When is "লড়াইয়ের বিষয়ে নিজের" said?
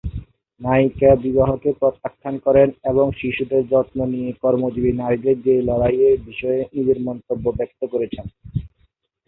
5.61-6.99